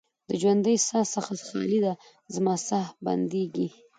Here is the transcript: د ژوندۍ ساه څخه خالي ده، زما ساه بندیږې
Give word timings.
د 0.29 0.31
ژوندۍ 0.41 0.77
ساه 0.87 1.05
څخه 1.13 1.31
خالي 1.47 1.79
ده، 1.85 1.93
زما 2.35 2.55
ساه 2.67 2.87
بندیږې 3.05 3.67